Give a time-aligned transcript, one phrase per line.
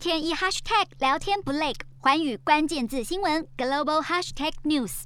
[0.00, 5.02] 天一 hashtag 聊天不累，寰宇关键字新闻 global hashtag news。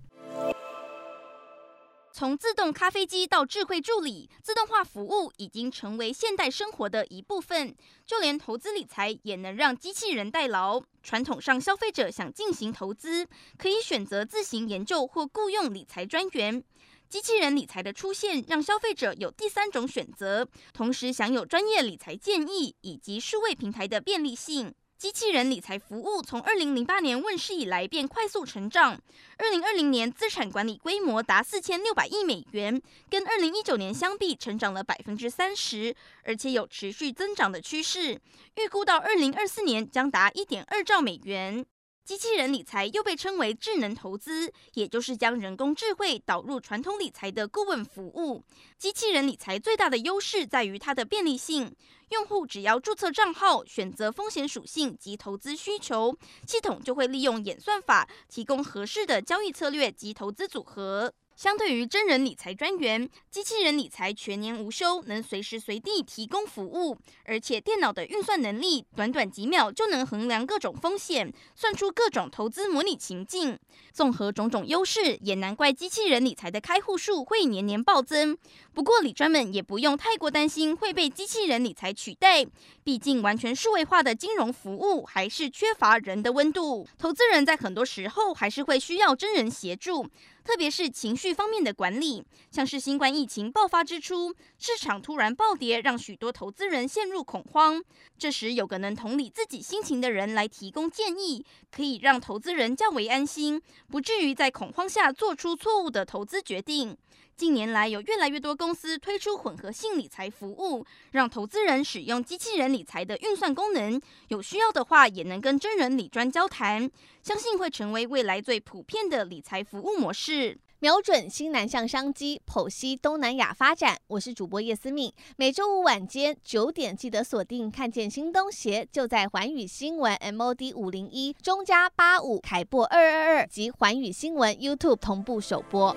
[2.13, 7.75] 从自动咖啡机到智慧助理，自动化服务已经成为现代生活的一部分。
[8.07, 10.81] 就连投资理财也能让机器人代劳。
[11.03, 13.27] 传统上，消费者想进行投资，
[13.59, 16.63] 可以选择自行研究或雇佣理财专员。
[17.09, 24.73] 机器人理财的出现，让消费者有第三种选择，同时享有专业理财建议以及数位平台的便利性。
[25.05, 28.99] 机器人理财服务从二零零八年问世以来便快速成长，
[29.37, 38.19] 二零二零年资产管理规模达四千六百亿美元，跟二零一九年相比成长了百分之三十，而且有持续增长的趋势，
[38.57, 41.67] 预估到二零二四年将达一点二兆美元。
[42.05, 48.45] 机器人理财又被称为智能投资，也就是将人工智慧导入传统理财的顾问服务。
[48.79, 51.75] 机器人理财最大的优势在于它的便利性，
[52.11, 56.15] 用户只要注册账号、选择风险属性及投资需求，
[56.47, 61.11] 系统就会利用演算法提供合适的交易策略及投资组合。
[61.37, 73.59] 相对于真人理财专员，机器人理财全年无休，能随时随地提供服务，而且电脑的运算能力，短短几秒就能衡量各种风险，算出各种投资模拟情境。
[73.93, 78.37] 综合种种优势，也难怪机器人理财的开户数会年年暴增。
[78.73, 82.47] 不过，理专们也不用太过担心会被机器人理财取代，
[82.85, 86.87] 毕竟完全数位化的金融服务还是缺乏人的温度。
[86.97, 90.09] 投资人在很多时候还是会需要真人协助。
[90.45, 97.83] 特别是情绪方面的管理，像是新冠疫情爆发之初，市场突然暴跌，让许多投资人陷入恐慌。
[98.19, 106.97] 这时有个能同理自己心情的人来提供建议，可以让投资人较为安心，不至于在恐慌下做出错误的投资决定。
[107.37, 116.89] 近年来，有越来越多公司推出混合性理财服务，让投资人使用机器人理财的运算功能，有需要的话也能跟真人理专交谈，
[117.23, 120.59] 相信会成为未来最普遍的理财服务模式。
[120.79, 123.97] 瞄准新南向商机，剖析东南亚发展。
[124.07, 135.97] 我是主播叶思敏，每周五晚间九点记得锁定，看见新东协就在环宇新闻 MOD 五零一中加八五凯播二二二及环宇新闻 YouTube 同步首播。